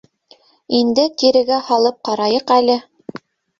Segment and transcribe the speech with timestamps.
[0.77, 2.81] Инде тирегә һалып ҡарайыҡ әле.